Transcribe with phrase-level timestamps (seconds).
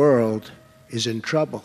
[0.00, 0.42] World
[0.90, 1.60] is in trouble,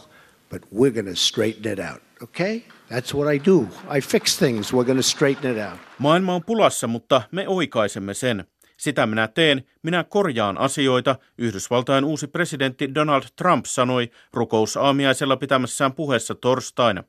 [0.50, 2.02] but we're going to straighten it out.
[2.24, 2.64] Okay?
[2.90, 3.68] That's what I do.
[3.98, 4.74] I fix things.
[4.74, 5.80] We're going to straighten it out.
[6.00, 8.46] Maailma on pulassa, mutta me oikaisemme sen.
[8.78, 16.36] Sitä minä teen, minä korjaan asioita, Yhdysvaltain uusi presidentti Donald Trump sanoi rukousaamiaisella pitämässään puheessa
[16.36, 17.04] torstaina.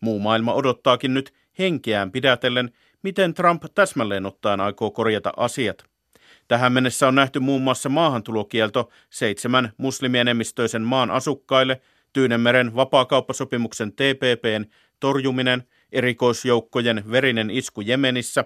[0.00, 2.70] Muu maailma odottaakin nyt henkeään pidätellen,
[3.02, 5.84] miten Trump täsmälleen ottaen aikoo korjata asiat.
[6.48, 11.80] Tähän mennessä on nähty muun muassa maahantulokielto seitsemän muslimienemmistöisen maan asukkaille,
[12.12, 14.64] Tyynemeren vapaakauppasopimuksen TPPn
[15.00, 18.44] torjuminen, erikoisjoukkojen verinen isku Jemenissä,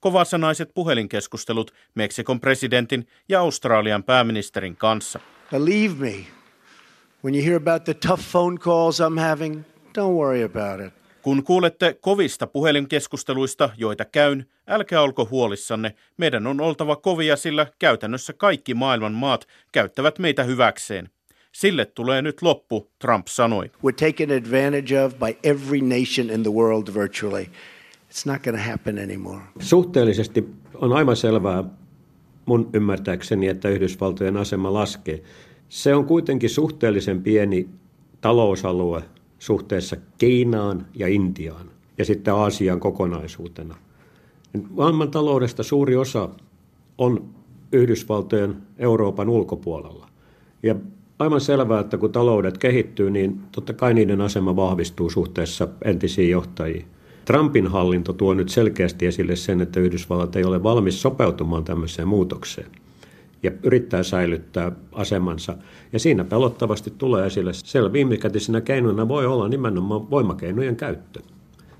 [0.00, 5.20] kovasanaiset puhelinkeskustelut Meksikon presidentin ja Australian pääministerin kanssa.
[5.50, 6.14] Believe me,
[7.24, 9.64] when you hear about the tough phone calls I'm having,
[9.98, 10.99] don't worry about it.
[11.22, 15.94] Kun kuulette kovista puhelinkeskusteluista, joita käyn, älkää olko huolissanne.
[16.16, 21.10] Meidän on oltava kovia, sillä käytännössä kaikki maailman maat käyttävät meitä hyväkseen.
[21.52, 23.66] Sille tulee nyt loppu, Trump sanoi.
[23.66, 27.44] We're taken advantage of by every nation in the world virtually.
[28.10, 29.40] It's not going to happen anymore.
[29.58, 31.64] Suhteellisesti on aivan selvää
[32.46, 35.22] mun ymmärtääkseni, että Yhdysvaltojen asema laskee.
[35.68, 37.68] Se on kuitenkin suhteellisen pieni
[38.20, 39.02] talousalue
[39.40, 43.74] suhteessa Kiinaan ja Intiaan ja sitten Aasian kokonaisuutena.
[44.70, 46.28] Maailman taloudesta suuri osa
[46.98, 47.24] on
[47.72, 50.08] Yhdysvaltojen Euroopan ulkopuolella.
[50.62, 50.74] Ja
[51.18, 56.84] aivan selvää, että kun taloudet kehittyy, niin totta kai niiden asema vahvistuu suhteessa entisiin johtajiin.
[57.24, 62.70] Trumpin hallinto tuo nyt selkeästi esille sen, että Yhdysvallat ei ole valmis sopeutumaan tämmöiseen muutokseen
[63.42, 65.56] ja yrittää säilyttää asemansa.
[65.92, 71.20] Ja siinä pelottavasti tulee esille, siellä viimekätisenä keinona voi olla nimenomaan voimakeinojen käyttö.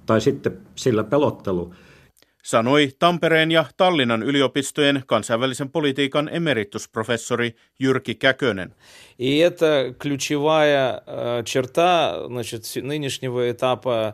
[0.07, 1.75] Tai sitten sillä pelottelu,
[2.44, 8.76] sanoi Tampereen ja Tallinnan yliopistojen kansainvälisen politiikan emeritusprofessori Jyrki Käkönen.
[9.20, 14.14] И это ключевая э, черта значит, нынешнего этапа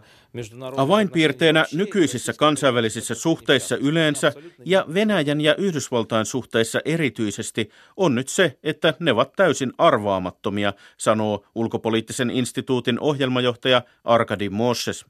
[0.78, 4.34] Avainpiirteenä nykyisissä kansainvälisissä suhteissa yleensä
[4.66, 11.46] ja Venäjän ja Yhdysvaltain suhteissa erityisesti on nyt se, että ne ovat täysin arvaamattomia, sanoo
[11.56, 15.06] ulkopoliittisen instituutin ohjelmajohtaja Arkadi Moses.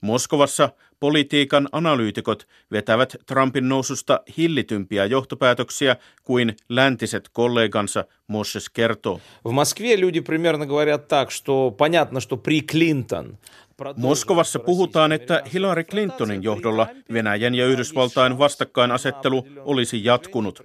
[0.00, 0.68] Moskovassa
[1.00, 9.20] politiikan analyytikot vetävät Trumpin noususta hillitympiä johtopäätöksiä kuin läntiset kollegansa, Moses kertoo.
[9.44, 13.38] В Москве люди примерно говорят так, что понятно, что при Клинтон
[13.96, 20.60] Moskovassa puhutaan, että Hillary Clintonin johdolla Venäjän ja Yhdysvaltain vastakkainasettelu olisi jatkunut.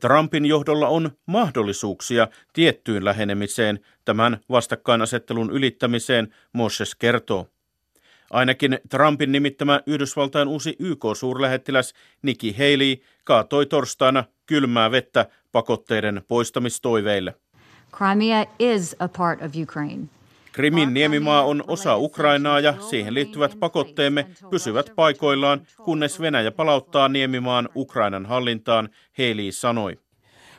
[0.00, 7.46] Trumpin johdolla on mahdollisuuksia tiettyyn lähenemiseen, tämän vastakkainasettelun ylittämiseen, Moses kertoo.
[8.34, 17.34] Ainakin Trumpin nimittämä Yhdysvaltain uusi YK-suurlähettiläs Nikki Haley kaatoi torstaina kylmää vettä pakotteiden poistamistoiveille.
[17.92, 20.08] Crimea is a part of Ukraine.
[20.52, 27.68] Krimin niemimaa on osa Ukrainaa ja siihen liittyvät pakotteemme pysyvät paikoillaan, kunnes Venäjä palauttaa niemimaan
[27.76, 29.98] Ukrainan hallintaan, Haley sanoi.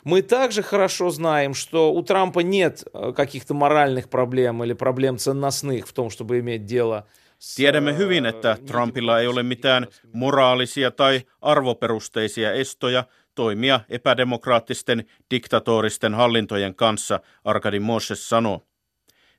[0.04, 5.86] Мы также хорошо знаем, что у Трампа нет э, каких-то моральных проблем или проблем ценностных
[5.86, 7.06] в том, чтобы иметь дело
[7.55, 13.03] Tiedämme hyvin, että Trumpilla ei ole mitään moraalisia tai arvoperusteisia estoja
[13.35, 18.67] toimia epädemokraattisten diktatoristen hallintojen kanssa, Arkadi Moses sanoo.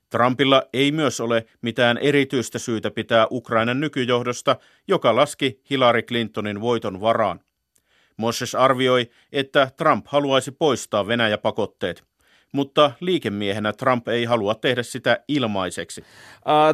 [0.09, 4.55] Trumpilla ei myös ole mitään erityistä syytä pitää Ukrainan nykyjohdosta,
[4.87, 7.39] joka laski Hillary Clintonin voiton varaan.
[8.17, 12.08] Moses arvioi, että Trump haluaisi poistaa Venäjä-pakotteet
[12.52, 16.04] mutta liikemiehenä Trump ei halua tehdä sitä ilmaiseksi.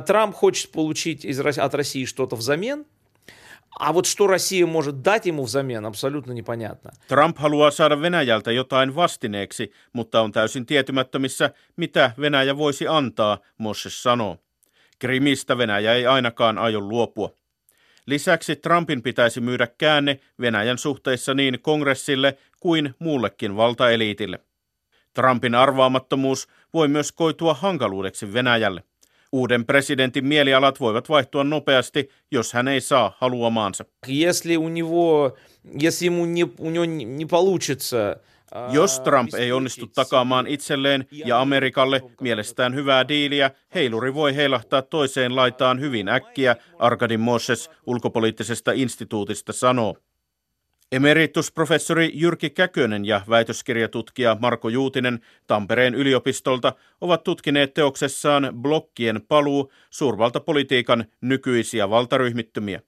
[0.07, 1.27] Trump хочет получить
[1.65, 2.87] от России что-то взамен,
[3.79, 6.91] А вот что Россия может дать ему взамен, абсолютно непонятно.
[7.09, 14.03] Trump haluaa saada Venäjältä jotain vastineeksi, mutta on täysin tietymättömissä, mitä Venäjä voisi antaa, Moses
[14.03, 14.39] sanoo.
[14.99, 17.31] Krimistä Venäjä ei ainakaan aio luopua.
[18.07, 24.39] Lisäksi Trumpin pitäisi myydä käänne Venäjän suhteissa niin kongressille kuin muullekin valtaeliitille.
[25.16, 28.84] Trumpin arvaamattomuus voi myös koitua hankaluudeksi Venäjälle.
[29.32, 33.86] Uuden presidentin mielialat voivat vaihtua nopeasti, jos hän ei saa haluamaansa.
[38.70, 45.36] jos Trump ei onnistu takaamaan itselleen ja Amerikalle mielestään hyvää diiliä, heiluri voi heilahtaa toiseen
[45.36, 49.96] laitaan hyvin äkkiä, Arkadin Moses ulkopoliittisesta instituutista sanoo.
[50.92, 61.06] Emeritusprofessori Jyrki Käkönen ja väitöskirjatutkija Marko Juutinen Tampereen yliopistolta ovat tutkineet teoksessaan blokkien paluu suurvaltapolitiikan
[61.22, 62.82] nykyisiä valtaryhmittymiä.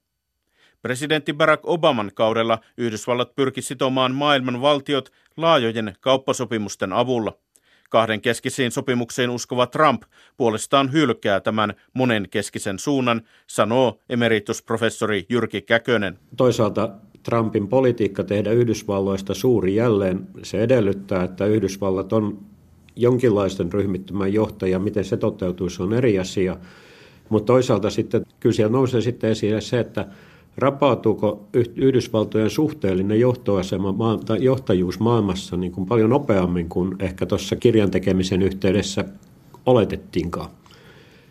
[0.81, 7.33] Presidentti Barack Obaman kaudella Yhdysvallat pyrki sitomaan maailman valtiot laajojen kauppasopimusten avulla.
[7.89, 10.03] Kahden keskisiin sopimuksiin uskova Trump
[10.37, 16.19] puolestaan hylkää tämän monenkeskisen suunnan, sanoo emeritusprofessori Jyrki Käkönen.
[16.37, 16.89] Toisaalta
[17.23, 22.37] Trumpin politiikka tehdä Yhdysvalloista suuri jälleen, se edellyttää, että Yhdysvallat on
[22.95, 24.79] jonkinlaisten ryhmittymän johtaja.
[24.79, 26.57] Miten se toteutuu, se on eri asia.
[27.29, 30.07] Mutta toisaalta sitten kyllä siellä nousee sitten esille se, että
[30.57, 37.91] rapautuuko Yhdysvaltojen suhteellinen johtoasema tai johtajuus maailmassa niin kuin paljon nopeammin kuin ehkä tuossa kirjan
[37.91, 39.05] tekemisen yhteydessä
[39.65, 40.49] oletettiinkaan.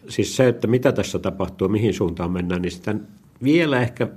[0.08, 2.94] Siis se, että mitä tässä tapahtuu, mihin suuntaan mennään, niin sitä
[3.42, 4.08] vielä ehkä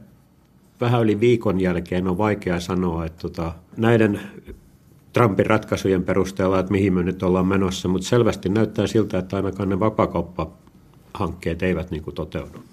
[0.81, 4.21] vähän yli viikon jälkeen on vaikea sanoa, että tota, näiden
[5.13, 9.69] Trumpin ratkaisujen perusteella, että mihin me nyt ollaan menossa, mutta selvästi näyttää siltä, että ainakaan
[9.69, 12.63] ne vapakauppahankkeet eivät niin kuin toteudu.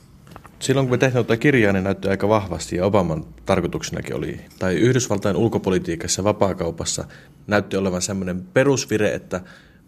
[0.59, 4.75] Silloin kun me tehtiin tuota kirjaa, niin näytti aika vahvasti ja Obaman tarkoituksenakin oli, tai
[4.75, 7.05] Yhdysvaltain ulkopolitiikassa, vapaakaupassa
[7.47, 9.41] näytti olevan sellainen perusvire, että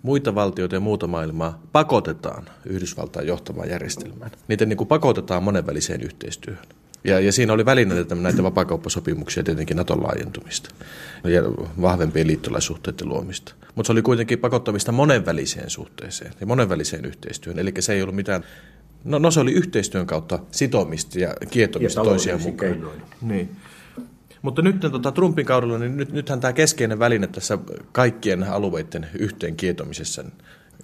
[0.02, 4.30] muita valtioita ja muuta maailmaa pakotetaan Yhdysvaltain johtamaan järjestelmään.
[4.48, 6.66] Niitä niin kuin pakotetaan monenväliseen yhteistyöhön.
[7.04, 10.70] Ja, ja siinä oli välineitä näitä vapaakauppasopimuksia tietenkin Naton laajentumista
[11.24, 11.42] ja
[11.82, 13.54] vahvempien liittolaisuhteiden luomista.
[13.74, 17.58] Mutta se oli kuitenkin pakottamista monenväliseen suhteeseen ja monenväliseen yhteistyöhön.
[17.58, 18.44] Eli se ei ollut mitään,
[19.04, 22.72] no, no se oli yhteistyön kautta sitomista ja kietomista ja toisiaan mukaan.
[22.72, 23.02] Keinoin.
[23.20, 23.56] Niin.
[24.42, 27.58] Mutta nyt tota, Trumpin kaudella, niin nyt, nythän tämä keskeinen väline tässä
[27.92, 30.24] kaikkien alueiden yhteen kietomisessa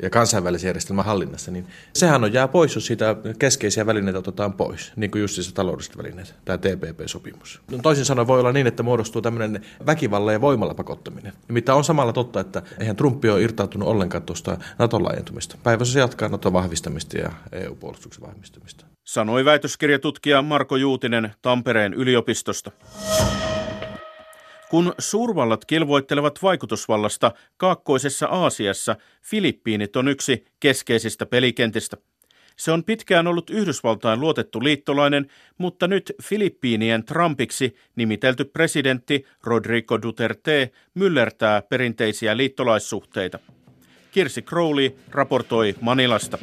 [0.02, 4.92] ja kansainvälisen järjestelmän hallinnassa, niin sehän on jää pois, jos siitä keskeisiä välineitä otetaan pois,
[4.96, 7.60] niin kuin just se taloudelliset välineet, tämä TPP-sopimus.
[7.70, 11.32] No, toisin sanoen voi olla niin, että muodostuu tämmöinen väkivalla ja voimalla pakottaminen.
[11.48, 15.56] Mitä on samalla totta, että eihän Trumpi ole irtautunut ollenkaan tuosta Naton laajentumista.
[15.62, 18.86] Päivässä se jatkaa Naton vahvistamista ja EU-puolustuksen vahvistamista.
[19.04, 22.70] Sanoi väitöskirjatutkija Marko Juutinen Tampereen yliopistosta.
[24.70, 31.96] Kun suurvallat kilvoittelevat vaikutusvallasta kaakkoisessa Aasiassa, Filippiinit on yksi keskeisistä pelikentistä.
[32.56, 35.26] Se on pitkään ollut Yhdysvaltain luotettu liittolainen,
[35.58, 43.38] mutta nyt Filippiinien Trumpiksi nimitelty presidentti Rodrigo Duterte myllertää perinteisiä liittolaissuhteita.
[44.12, 46.38] Kirsi Crowley raportoi Manilasta.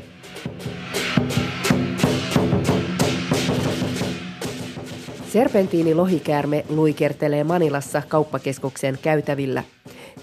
[5.31, 9.63] Serpentiini lohikäärme luikertelee Manilassa kauppakeskuksen käytävillä.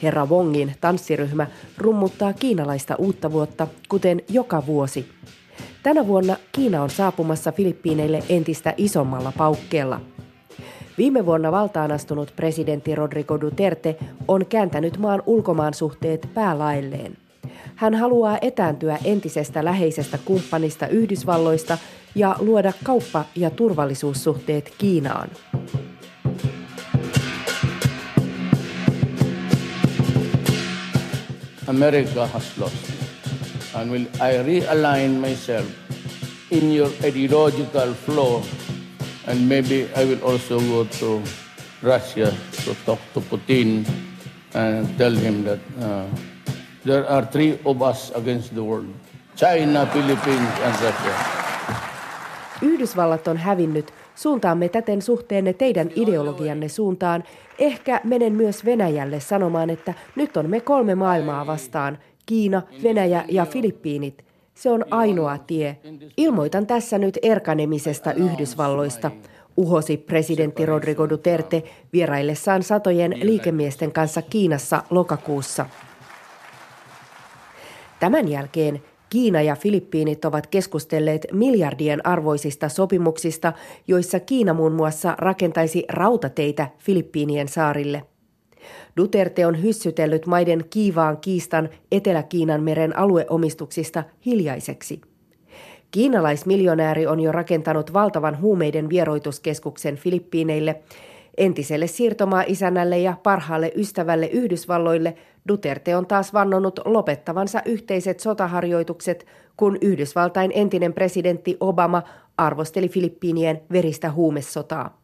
[0.03, 1.47] Herra Wongin tanssiryhmä
[1.79, 5.09] rummuttaa kiinalaista uutta vuotta, kuten joka vuosi.
[5.83, 10.01] Tänä vuonna Kiina on saapumassa Filippiineille entistä isommalla paukkeella.
[10.99, 13.97] Viime vuonna valtaan astunut presidentti Rodrigo Duterte
[14.29, 17.17] on kääntänyt maan ulkomaan suhteet päälailleen.
[17.75, 21.79] Hän haluaa etääntyä entisestä läheisestä kumppanista Yhdysvalloista
[22.19, 25.31] ja luoda kauppa- ja turvallisuussuhteet Kiinaan.
[31.67, 32.77] America has lost.
[33.75, 35.67] And will I realign myself
[36.51, 38.43] in your ideological flow
[39.27, 41.23] and maybe I will also go to
[41.83, 42.33] Russia
[42.65, 43.87] to talk to Putin
[44.55, 46.07] and tell him that uh,
[46.85, 48.89] there are three of us against the world.
[49.37, 51.48] China, Philippines and Russia.
[52.63, 57.25] Yhdysvallat on hävinnyt, suuntaamme täten suhteenne teidän ideologianne suuntaan.
[57.59, 61.99] Ehkä menen myös Venäjälle sanomaan, että nyt on me kolme maailmaa vastaan.
[62.27, 64.25] Kiina, Venäjä ja Filippiinit.
[64.55, 65.77] Se on ainoa tie.
[66.17, 69.11] Ilmoitan tässä nyt erkanemisesta Yhdysvalloista,
[69.57, 71.63] uhosi presidentti Rodrigo Duterte
[71.93, 75.67] vieraillessaan satojen liikemiesten kanssa Kiinassa lokakuussa.
[78.01, 83.53] Tämän jälkeen Kiina ja Filippiinit ovat keskustelleet miljardien arvoisista sopimuksista,
[83.87, 88.03] joissa Kiina muun muassa rakentaisi rautateitä Filippiinien saarille.
[88.97, 95.01] Duterte on hyssytellyt maiden kiivaan kiistan Etelä-Kiinan meren alueomistuksista hiljaiseksi.
[95.91, 100.83] Kiinalaismiljonääri on jo rakentanut valtavan huumeiden vieroituskeskuksen Filippiineille.
[101.37, 105.15] Entiselle siirtomaa-isännälle ja parhaalle ystävälle Yhdysvalloille
[105.49, 109.27] Duterte on taas vannonut lopettavansa yhteiset sotaharjoitukset,
[109.57, 112.03] kun Yhdysvaltain entinen presidentti Obama
[112.37, 114.99] arvosteli Filippiinien veristä huumesotaa.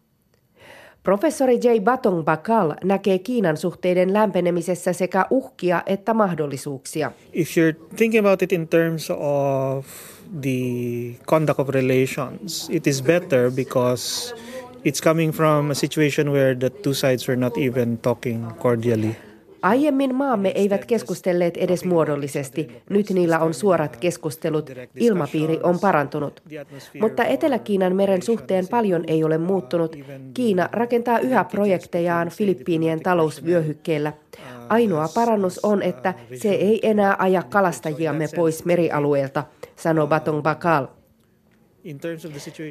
[1.02, 1.80] Professori J.
[1.80, 7.12] Batong Bakal näkee Kiinan suhteiden lämpenemisessä sekä uhkia että mahdollisuuksia.
[7.32, 9.86] If you're thinking about it in terms of
[10.40, 10.58] the
[11.26, 14.34] conduct of relations, it is better because
[14.84, 19.16] it's coming from a situation where the two sides were not even talking cordially.
[19.64, 22.83] Aiemmin maamme eivät keskustelleet edes muodollisesti.
[22.90, 24.71] Nyt niillä on suorat keskustelut.
[24.97, 26.42] Ilmapiiri on parantunut.
[27.00, 29.97] Mutta Etelä-Kiinan meren suhteen paljon ei ole muuttunut.
[30.35, 34.12] Kiina rakentaa yhä projektejaan Filippiinien talousvyöhykkeellä.
[34.68, 39.44] Ainoa parannus on, että se ei enää aja kalastajiamme pois merialueelta,
[39.76, 40.87] sanoo Batong Bakal.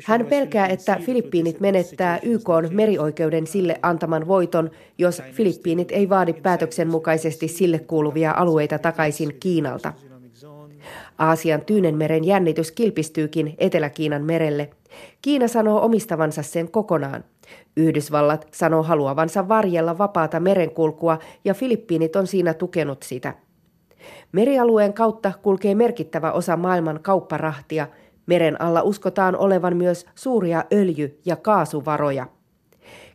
[0.05, 6.87] Hän pelkää, että Filippiinit menettää YK merioikeuden sille antaman voiton, jos Filippiinit ei vaadi päätöksen
[6.87, 9.93] mukaisesti sille kuuluvia alueita takaisin Kiinalta.
[11.17, 14.69] Aasian Tyynenmeren jännitys kilpistyykin Etelä-Kiinan merelle.
[15.21, 17.23] Kiina sanoo omistavansa sen kokonaan.
[17.77, 23.33] Yhdysvallat sanoo haluavansa varjella vapaata merenkulkua ja Filippiinit on siinä tukenut sitä.
[24.31, 27.87] Merialueen kautta kulkee merkittävä osa maailman kaupparahtia.
[28.25, 32.27] Meren alla uskotaan olevan myös suuria öljy- ja kaasuvaroja.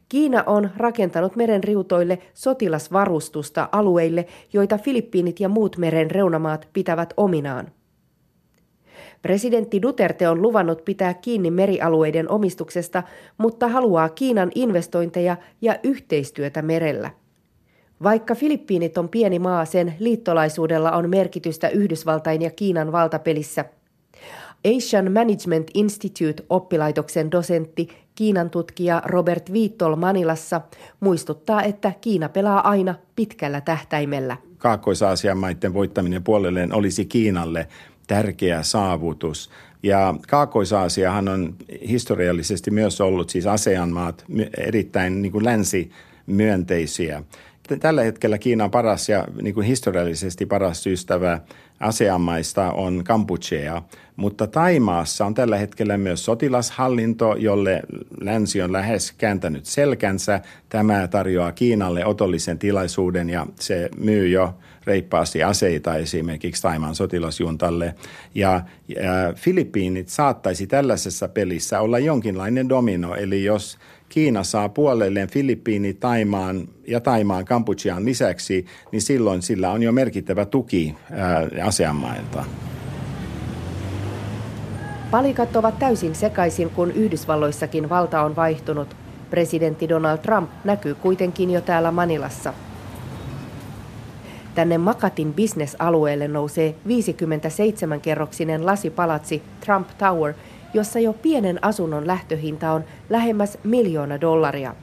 [0.09, 7.69] Kiina on rakentanut meren riutoille sotilasvarustusta alueille, joita Filippiinit ja muut meren reunamaat pitävät ominaan.
[9.23, 13.03] Presidentti Duterte on luvannut pitää kiinni merialueiden omistuksesta,
[13.39, 17.11] mutta haluaa Kiinan investointeja ja yhteistyötä merellä.
[18.03, 23.65] Vaikka Filippiinit on pieni maa, sen liittolaisuudella on merkitystä Yhdysvaltain ja Kiinan valtapelissä.
[24.77, 30.61] Asian Management Institute-oppilaitoksen dosentti, Kiinan tutkija Robert Viittol Manilassa
[31.01, 34.37] muistuttaa, että Kiina pelaa aina pitkällä tähtäimellä.
[34.59, 37.69] Kaakkois-Aasian maiden voittaminen puolelleen olisi Kiinalle
[38.07, 39.51] tärkeä saavutus.
[39.83, 41.55] Ja Kaakkois-Aasiahan on
[41.89, 44.25] historiallisesti myös ollut siis ASEAN-maat
[44.59, 47.23] erittäin niin kuin länsimyönteisiä.
[47.81, 51.41] Tällä hetkellä Kiinan paras ja niin kuin historiallisesti paras ystävä
[51.81, 53.83] ASEAN-maista on Kampuchea,
[54.17, 57.83] mutta Taimaassa on tällä hetkellä myös sotilashallinto, jolle
[58.21, 60.41] länsi on lähes kääntänyt selkänsä.
[60.69, 67.95] Tämä tarjoaa Kiinalle otollisen tilaisuuden ja se myy jo reippaasti aseita esimerkiksi Taimaan sotilasjuntalle.
[68.35, 75.95] Ja, ja Filippiinit saattaisi tällaisessa pelissä olla jonkinlainen domino, eli jos Kiina saa puolelleen Filippiini,
[75.95, 80.95] Taimaan ja Taimaan Kampuchean lisäksi, niin silloin sillä on jo merkittävä tuki
[81.65, 82.45] asianmailta.
[85.11, 88.97] Palikat ovat täysin sekaisin, kun Yhdysvalloissakin valta on vaihtunut.
[89.31, 92.55] Presidentti Donald Trump näkyy kuitenkin jo täällä Manilassa.
[94.55, 100.35] Tänne Makatin bisnesalueelle nousee 57-kerroksinen lasipalatsi Trump Tower,
[100.75, 104.75] jossa jo pienen asunnon lähtöhinta on lähemmäs miljoona dollaria.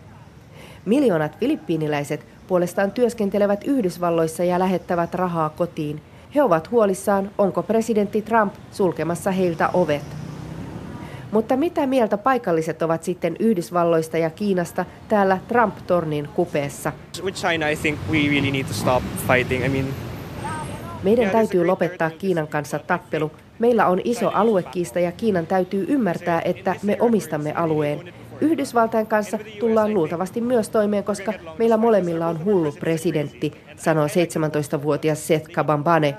[0.86, 6.02] Miljoonat filippiiniläiset puolestaan työskentelevät Yhdysvalloissa ja lähettävät rahaa kotiin.
[6.36, 10.04] He ovat huolissaan, onko presidentti Trump sulkemassa heiltä ovet.
[11.32, 16.92] Mutta mitä mieltä paikalliset ovat sitten Yhdysvalloista ja Kiinasta täällä Trump-tornin kupeessa?
[17.34, 19.66] China, I think we really need to stop fighting.
[19.66, 19.86] I mean,
[21.04, 23.32] meidän täytyy lopettaa Kiinan kanssa tappelu.
[23.60, 28.14] Meillä on iso aluekiista ja Kiinan täytyy ymmärtää, että me omistamme alueen.
[28.42, 35.52] Yhdysvaltain kanssa tullaan luultavasti myös toimeen, koska meillä molemmilla on hullu presidentti, sanoo 17-vuotias Seth
[35.52, 36.18] Kabambane.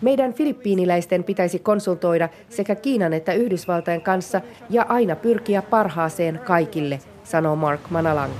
[0.00, 7.56] Meidän filippiiniläisten pitäisi konsultoida sekä Kiinan että Yhdysvaltain kanssa ja aina pyrkiä parhaaseen kaikille, sanoo
[7.56, 8.32] Mark Manalang.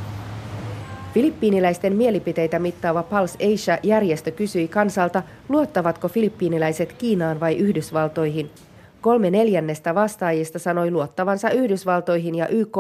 [1.14, 8.50] Filippiiniläisten mielipiteitä mittaava Pulse Asia-järjestö kysyi kansalta, luottavatko filippiiniläiset Kiinaan vai Yhdysvaltoihin.
[9.00, 12.76] Kolme neljännestä vastaajista sanoi luottavansa Yhdysvaltoihin ja YK,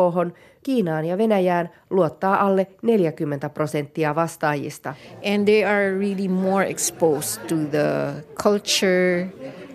[0.62, 4.94] Kiinaan ja Venäjään luottaa alle 40 prosenttia vastaajista.
[5.34, 9.28] And they are really more exposed to the culture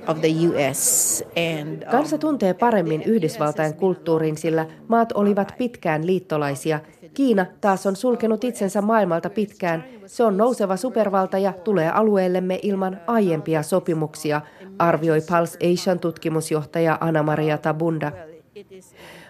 [0.10, 1.24] of the US
[1.60, 6.80] and, um, Kansa tuntee paremmin Yhdysvaltain kulttuurin, sillä maat olivat pitkään liittolaisia.
[7.14, 9.84] Kiina taas on sulkenut itsensä maailmalta pitkään.
[10.06, 14.42] Se on nouseva supervalta ja tulee alueellemme ilman aiempia sopimuksia,
[14.80, 18.12] arvioi Pulse Asian tutkimusjohtaja Anna-Maria Tabunda.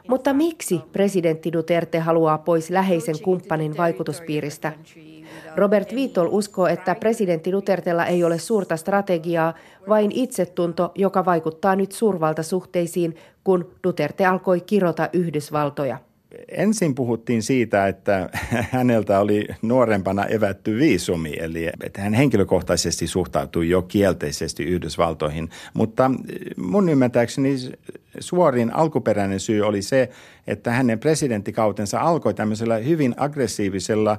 [0.07, 4.73] Mutta miksi presidentti Duterte haluaa pois läheisen kumppanin vaikutuspiiristä?
[5.55, 9.53] Robert Viitol uskoo, että presidentti Dutertella ei ole suurta strategiaa,
[9.89, 15.97] vain itsetunto, joka vaikuttaa nyt suurvaltasuhteisiin, kun Duterte alkoi kirota Yhdysvaltoja
[16.47, 18.29] ensin puhuttiin siitä, että
[18.71, 25.49] häneltä oli nuorempana evätty viisumi, eli että hän henkilökohtaisesti suhtautui jo kielteisesti Yhdysvaltoihin.
[25.73, 26.11] Mutta
[26.57, 27.55] mun ymmärtääkseni
[28.19, 30.09] suorin alkuperäinen syy oli se,
[30.47, 34.17] että hänen presidenttikautensa alkoi tämmöisellä hyvin aggressiivisella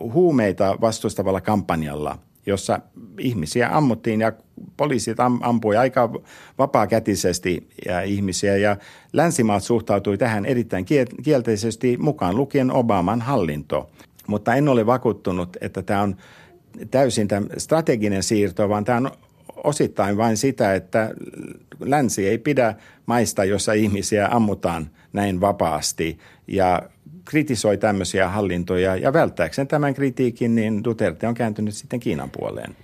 [0.00, 2.80] huumeita vastustavalla kampanjalla– jossa
[3.18, 4.32] ihmisiä ammuttiin ja
[4.76, 6.12] poliisit ampui aika
[6.58, 8.76] vapaakätisesti ja ihmisiä ja
[9.12, 10.84] länsimaat suhtautui tähän erittäin
[11.22, 13.90] kielteisesti mukaan lukien Obaman hallinto.
[14.26, 16.16] Mutta en ole vakuuttunut, että tämä on
[16.90, 19.10] täysin tämä strateginen siirto, vaan tämä on
[19.64, 21.14] osittain vain sitä, että
[21.80, 22.74] länsi ei pidä
[23.06, 26.18] maista, jossa ihmisiä ammutaan näin vapaasti.
[26.46, 26.82] Ja
[27.24, 32.76] kritisoi tämmöisiä hallintoja ja välttääkseen tämän kritiikin, niin Duterte on kääntynyt sitten Kiinan puoleen.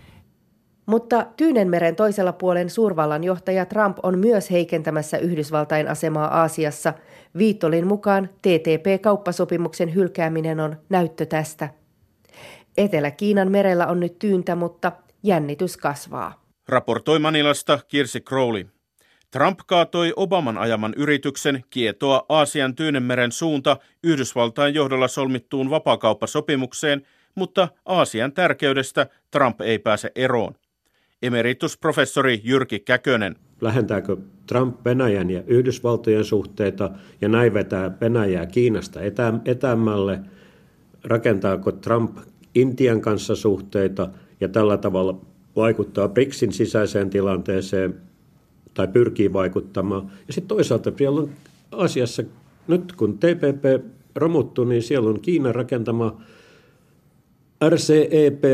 [0.87, 6.93] Mutta Tyynenmeren toisella puolen suurvallan johtaja Trump on myös heikentämässä Yhdysvaltain asemaa Aasiassa.
[7.39, 11.69] Viittolin mukaan TTP-kauppasopimuksen hylkääminen on näyttö tästä.
[12.77, 16.45] Etelä-Kiinan merellä on nyt tyyntä, mutta jännitys kasvaa.
[16.69, 18.67] Raportoi Manilasta Kirsi Crowley.
[19.35, 28.33] Trump kaatoi Obaman ajaman yrityksen kietoa Aasian Tyynenmeren suunta Yhdysvaltain johdolla solmittuun vapakauppasopimukseen, mutta Aasian
[28.33, 30.55] tärkeydestä Trump ei pääse eroon.
[31.23, 33.37] Emeritusprofessori Jyrki Käkönen.
[33.61, 40.21] Lähentääkö Trump Venäjän ja Yhdysvaltojen suhteita ja näin vetää Venäjää Kiinasta etä, etämälle?
[41.05, 42.19] Rakentaako Trump
[42.55, 44.09] Intian kanssa suhteita
[44.41, 45.21] ja tällä tavalla
[45.57, 48.14] vaikuttaa BRICSin sisäiseen tilanteeseen
[48.75, 50.11] tai pyrkii vaikuttamaan.
[50.27, 51.31] Ja sitten toisaalta siellä on
[51.73, 52.23] asiassa,
[52.69, 53.85] nyt kun TPP
[54.17, 56.21] romuttu, niin siellä on Kiinan rakentama
[57.69, 58.45] RCEP,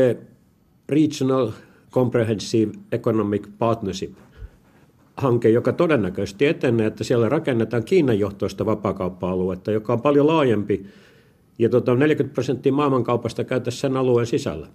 [0.89, 1.51] Regional
[1.91, 4.11] Comprehensive Economic Partnership,
[5.17, 10.85] hanke, joka todennäköisesti etenee, että siellä rakennetaan Kiinan johtoista vapaakauppa-aluetta, joka on paljon laajempi,
[11.59, 14.67] ja tota 40 prosenttia maailmankaupasta käytäisiin sen alueen sisällä.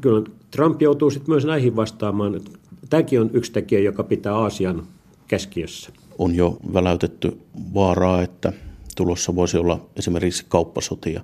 [0.00, 2.40] Kyllä Trump joutuu sitten myös näihin vastaamaan.
[2.90, 4.86] Tämäkin on yksi tekijä, joka pitää Aasian
[5.28, 5.92] keskiössä.
[6.18, 7.38] On jo väläytetty
[7.74, 8.52] vaaraa, että
[8.96, 11.20] tulossa voisi olla esimerkiksi kauppasotia.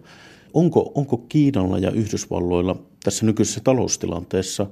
[0.55, 4.67] Onko, onko Kiinalla ja Yhdysvalloilla tässä nykyisessä taloustilanteessa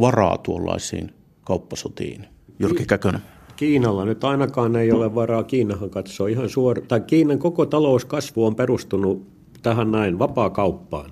[0.00, 1.10] varaa tuollaisiin
[1.44, 2.26] kauppasotiin?
[2.58, 3.20] Jyrki Käkönen.
[3.56, 5.42] Kiinalla nyt ainakaan ei ole varaa.
[5.42, 6.88] Kiinahan katsoo ihan suoraan.
[6.88, 9.26] Tai Kiinan koko talouskasvu on perustunut
[9.62, 11.10] tähän näin vapaa kauppaan.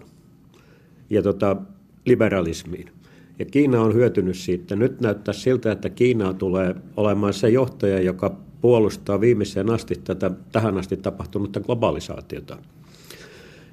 [1.11, 1.57] Ja tota,
[2.07, 2.91] liberalismiin.
[3.39, 4.77] Ja Kiina on hyötynyt siitä.
[4.77, 10.79] Nyt näyttää siltä, että Kiina tulee olemaan se johtaja, joka puolustaa viimeiseen asti tätä tähän
[10.79, 12.59] asti tapahtunutta globalisaatiota.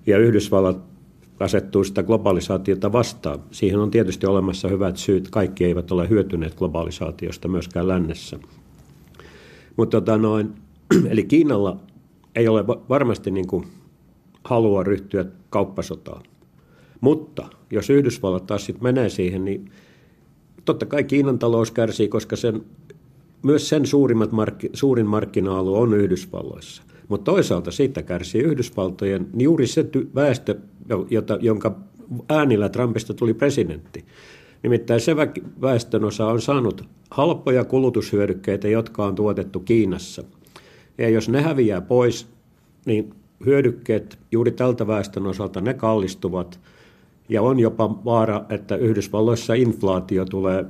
[0.06, 0.82] Ja Yhdysvallat
[1.40, 3.40] asettuu sitä globalisaatiota vastaan.
[3.52, 5.30] Siihen on tietysti olemassa hyvät syyt.
[5.30, 8.40] Kaikki eivät ole hyötyneet globalisaatiosta myöskään lännessä.
[9.78, 10.50] Mutta tota noin,
[11.12, 11.80] eli Kiinalla
[12.36, 13.68] ei ole varmasti niin kuin
[14.44, 16.22] halua ryhtyä kauppasotaan.
[17.02, 19.72] Mutta jos Yhdysvallat taas sitten menee siihen, niin
[20.66, 22.64] totta kai Kiinan talous kärsii, koska sen,
[23.44, 26.84] myös sen suurimmat markki, suurin markkina-alue on Yhdysvalloissa.
[27.08, 29.86] Mutta toisaalta siitä kärsii Yhdysvaltojen juuri se
[30.16, 30.56] väestö,
[31.10, 31.76] jota, jonka
[32.30, 34.06] äänillä Trumpista tuli presidentti.
[34.64, 35.16] Nimittäin se
[35.62, 40.24] väestönosa on saanut halpoja kulutushyödykkeitä, jotka on tuotettu Kiinassa.
[40.98, 42.28] Ja jos ne häviää pois,
[42.86, 43.14] niin
[43.46, 46.60] hyödykkeet juuri tältä väestön osalta ne kallistuvat–
[47.30, 50.66] ja on jopa vaara, että Yhdysvalloissa inflaatio tulee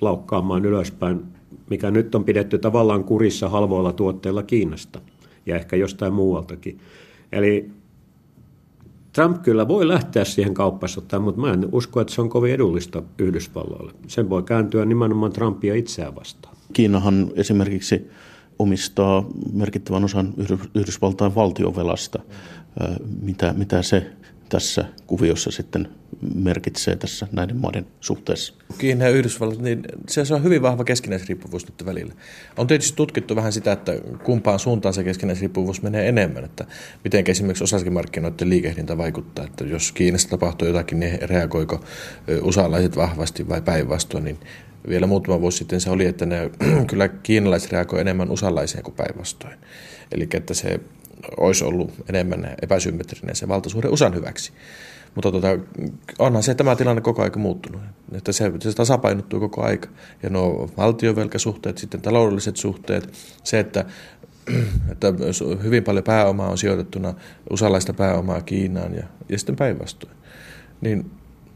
[0.00, 1.22] laukkaamaan ylöspäin,
[1.70, 5.00] mikä nyt on pidetty tavallaan kurissa halvoilla tuotteilla Kiinasta
[5.46, 6.78] ja ehkä jostain muualtakin.
[7.32, 7.70] Eli
[9.12, 13.02] Trump kyllä voi lähteä siihen kauppasotaan, mutta mä en usko, että se on kovin edullista
[13.18, 13.92] Yhdysvalloille.
[14.06, 16.56] Sen voi kääntyä nimenomaan Trumpia itseään vastaan.
[16.72, 18.10] Kiinahan esimerkiksi
[18.58, 20.34] omistaa merkittävän osan
[20.74, 22.18] Yhdysvaltain valtiovelasta.
[23.22, 24.10] Mitä, mitä se
[24.48, 25.88] tässä kuviossa sitten
[26.34, 28.54] merkitsee tässä näiden maiden suhteessa?
[28.78, 32.12] Kiina ja Yhdysvallat, niin se on hyvin vahva keskinäisriippuvuus nyt välillä.
[32.56, 33.92] On tietysti tutkittu vähän sitä, että
[34.24, 36.64] kumpaan suuntaan se keskinäisriippuvuus menee enemmän, että
[37.04, 41.84] miten esimerkiksi osakemarkkinoiden liikehdintä vaikuttaa, että jos Kiinassa tapahtuu jotakin, niin reagoiko
[42.42, 44.38] usalaiset vahvasti vai päinvastoin, niin
[44.88, 46.50] vielä muutama vuosi sitten se oli, että ne
[46.90, 49.56] kyllä kiinalaiset reagoivat enemmän usalaiseen kuin päinvastoin.
[50.12, 50.80] Eli että se
[51.36, 54.52] olisi ollut enemmän epäsymmetrinen se valtasuhde USAn hyväksi.
[55.14, 55.48] Mutta tota,
[56.18, 57.80] onhan se tämä tilanne koko aika muuttunut,
[58.12, 59.88] että se, se tasapainottuu koko aika.
[60.22, 63.12] Ja nuo valtiovelkasuhteet, sitten taloudelliset suhteet,
[63.44, 63.84] se, että,
[64.92, 65.14] että
[65.62, 67.14] hyvin paljon pääomaa on sijoitettuna
[67.50, 70.16] usalaista pääomaa Kiinaan ja, ja sitten päinvastoin.
[70.80, 71.10] Niin,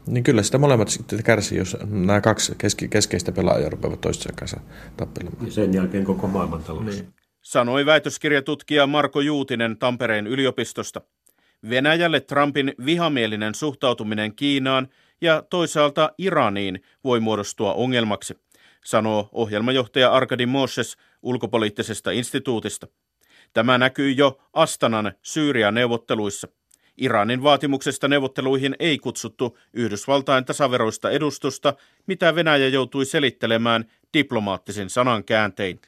[0.07, 4.59] niin kyllä sitä molemmat sitten kärsii, jos nämä kaksi keski, keskeistä pelaajaa rupeavat toistensa kanssa
[4.97, 5.45] tappelemaan.
[5.45, 6.85] Ja sen jälkeen koko maailmantalous.
[6.85, 7.07] Niin
[7.51, 11.01] sanoi väitöskirjatutkija Marko Juutinen Tampereen yliopistosta.
[11.69, 14.87] Venäjälle Trumpin vihamielinen suhtautuminen Kiinaan
[15.21, 18.37] ja toisaalta Iraniin voi muodostua ongelmaksi,
[18.85, 22.87] sanoo ohjelmajohtaja Arkadi Moses ulkopoliittisesta instituutista.
[23.53, 26.47] Tämä näkyy jo Astanan Syyria-neuvotteluissa.
[26.97, 31.73] Iranin vaatimuksesta neuvotteluihin ei kutsuttu Yhdysvaltain tasaveroista edustusta,
[32.07, 35.79] mitä Venäjä joutui selittelemään diplomaattisin sanankääntein.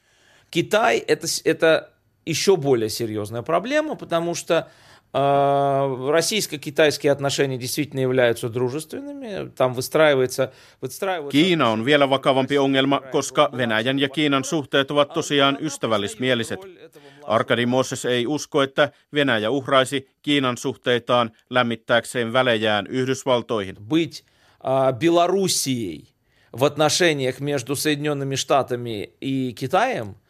[0.53, 1.91] Китай это, это
[2.25, 4.69] еще более серьезная проблема, потому что
[5.15, 9.51] Российско-китайские отношения действительно являются дружественными.
[9.57, 11.31] Там выстраивается, выстраивается...
[11.31, 16.61] Kiina on vielä vakavampi ongelma, koska Venäjän ja Kiinan suhteet ovat tosiaan ystävällismieliset.
[17.25, 23.77] Arkadi Moses ei usko, että Venäjä uhraisi Kiinan suhteitaan lämmittääkseen välejään Yhdysvaltoihin.
[23.89, 24.25] Быть
[24.99, 26.05] Белоруссией
[26.53, 30.22] в отношениях между Соединенными Штатами и Китаем –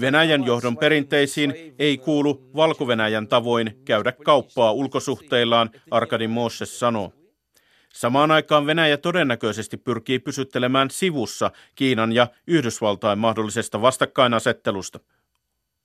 [0.00, 2.86] Venäjän johdon perinteisiin ei kuulu valko
[3.28, 7.12] tavoin käydä kauppaa ulkosuhteillaan, Arkadi Moses sanoo.
[7.94, 15.00] Samaan aikaan Venäjä todennäköisesti pyrkii pysyttelemään sivussa Kiinan ja Yhdysvaltain mahdollisesta vastakkainasettelusta.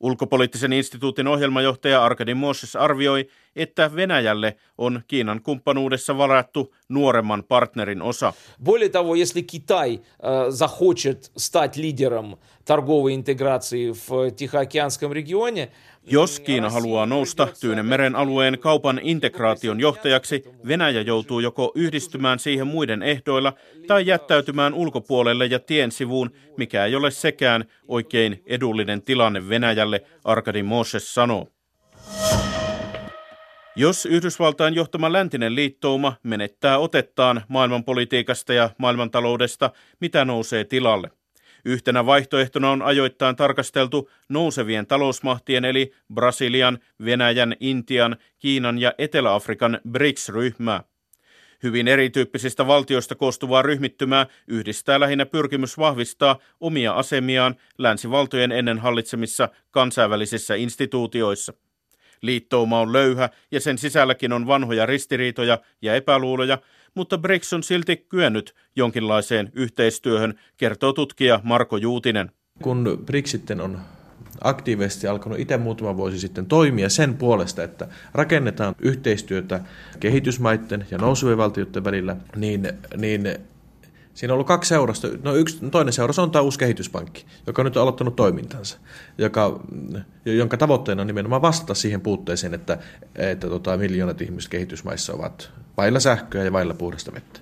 [0.03, 8.33] Ulkopoliittisen instituutin ohjelmajohtaja Arkadi Moses arvioi, että Venäjälle on Kiinan kumppanuudessa varattu nuoremman partnerin osa.
[8.65, 15.73] Более того, если Китай э, захочет стать лидером торговой интеграции в Тихоокеанском регионе,
[16.06, 23.04] jos Kiina haluaa nousta Tyynemeren alueen kaupan integraation johtajaksi, Venäjä joutuu joko yhdistymään siihen muiden
[23.04, 23.54] ehdoilla
[23.88, 30.64] tai jättäytymään ulkopuolelle ja tien sivuun, mikä ei ole sekään oikein edullinen tilanne Venäjälle, Arkadi
[30.64, 31.48] Moses sanoo.
[33.76, 41.10] Jos Yhdysvaltain johtama läntinen liittouma menettää otettaan maailmanpolitiikasta ja maailmantaloudesta, mitä nousee tilalle?
[41.66, 50.84] Yhtenä vaihtoehtona on ajoittain tarkasteltu nousevien talousmahtien eli Brasilian, Venäjän, Intian, Kiinan ja Etelä-Afrikan BRICS-ryhmää.
[51.64, 60.56] Hyvin erityyppisistä valtioista koostuvaa ryhmittymää yhdistää lähinnä pyrkimys vahvistaa omia asemiaan länsivaltojen ennen hallitsemissa kansainvälisissä
[60.56, 61.54] instituutioissa.
[62.22, 66.58] Liittouma on löyhä ja sen sisälläkin on vanhoja ristiriitoja ja epäluuloja,
[66.96, 72.32] mutta BRICS on silti kyennyt jonkinlaiseen yhteistyöhön, kertoo tutkija Marko Juutinen.
[72.62, 73.80] Kun BRICS sitten on
[74.42, 79.60] aktiivisesti alkanut itse muutama vuosi sitten toimia sen puolesta, että rakennetaan yhteistyötä
[80.00, 83.24] kehitysmaiden ja nousuvien valtioiden välillä, niin, niin
[84.14, 85.08] Siinä on ollut kaksi seurasta.
[85.24, 88.78] No yksi, toinen seurasta on tämä uusi kehityspankki, joka on nyt aloittanut toimintansa,
[89.18, 89.60] joka,
[90.26, 92.78] jonka tavoitteena on nimenomaan vastata siihen puutteeseen, että,
[93.16, 97.40] että tota, miljoonat ihmiset kehitysmaissa ovat vailla sähköä ja vailla puhdasta vettä.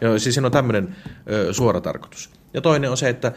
[0.00, 0.96] Ja siis siinä on tämmöinen
[1.30, 2.30] ö, suora tarkoitus.
[2.54, 3.32] Ja toinen on se, että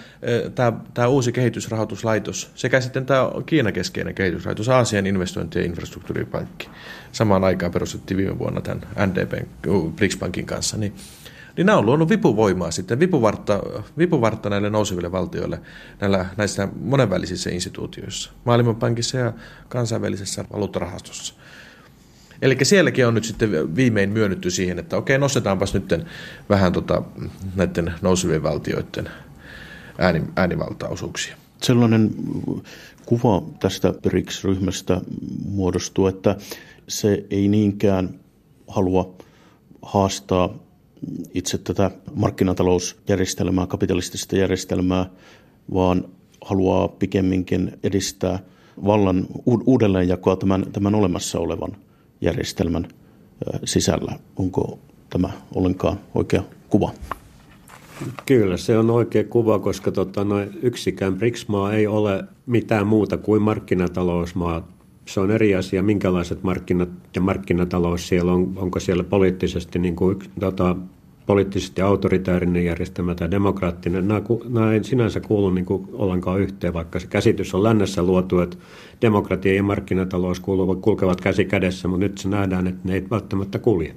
[0.93, 6.69] tämä uusi kehitysrahoituslaitos sekä sitten tämä Kiina-keskeinen kehitysrahoitus, Aasian investointi- ja infrastruktuuripankki,
[7.11, 9.45] samaan aikaan perustettiin viime vuonna tämän NDPn,
[9.95, 10.95] BRICS-pankin kanssa, niin
[11.57, 13.59] niin nämä on luonut vipuvoimaa sitten, vipuvartta,
[13.97, 15.61] vipuvartta näille nouseville valtioille
[16.01, 19.33] näillä, näissä monenvälisissä instituutioissa, Maailmanpankissa ja
[19.69, 21.33] kansainvälisessä valuuttarahastossa.
[22.41, 25.93] Eli sielläkin on nyt sitten viimein myönnytty siihen, että okei, nostetaanpas nyt
[26.49, 27.03] vähän tota,
[27.55, 29.09] näiden nousevien valtioiden
[29.97, 31.35] ääni, äänivaltaosuuksia.
[31.61, 32.11] Sellainen
[33.05, 35.01] kuva tästä BRICS-ryhmästä
[35.45, 36.35] muodostuu, että
[36.87, 38.19] se ei niinkään
[38.67, 39.15] halua
[39.81, 40.64] haastaa
[41.33, 45.09] itse tätä markkinatalousjärjestelmää, kapitalistista järjestelmää,
[45.73, 46.05] vaan
[46.41, 48.39] haluaa pikemminkin edistää
[48.85, 51.71] vallan uudelleenjakoa tämän, tämän olemassa olevan
[52.21, 52.87] järjestelmän
[53.65, 54.19] sisällä.
[54.35, 56.91] Onko tämä ollenkaan oikea kuva?
[58.25, 63.41] Kyllä, se on oikea kuva, koska tota, no, yksikään BRICS-maa ei ole mitään muuta kuin
[63.41, 69.95] markkinatalousmaa se on eri asia, minkälaiset markkinat ja markkinatalous siellä on, onko siellä poliittisesti, niin
[69.95, 70.75] kuin, tota,
[71.25, 74.07] poliittisesti autoritäärinen järjestelmä tai demokraattinen.
[74.07, 78.39] Nämä, nämä ei sinänsä kuulu niin kuin ollenkaan yhteen, vaikka se käsitys on lännessä luotu,
[78.39, 78.57] että
[79.01, 83.59] demokratia ja markkinatalous kuuluvat, kulkevat käsi kädessä, mutta nyt se nähdään, että ne ei välttämättä
[83.59, 83.95] kulje.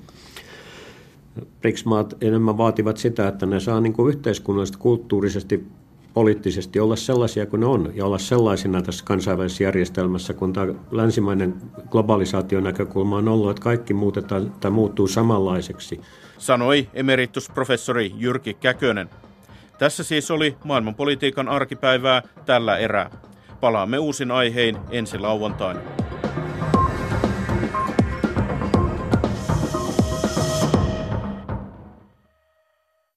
[1.60, 5.66] BRICS-maat enemmän vaativat sitä, että ne saa niin kuin yhteiskunnallisesti, kulttuurisesti
[6.14, 11.54] poliittisesti olla sellaisia kuin ne on ja olla sellaisina tässä kansainvälisessä järjestelmässä, kun tämä länsimainen
[11.90, 16.00] globalisaation näkökulma on ollut, että kaikki muutetaan tai muuttuu samanlaiseksi.
[16.38, 19.10] Sanoi emeritusprofessori Jyrki Käkönen.
[19.78, 23.10] Tässä siis oli maailmanpolitiikan arkipäivää tällä erää.
[23.60, 25.80] Palaamme uusin aihein ensi lauantaina.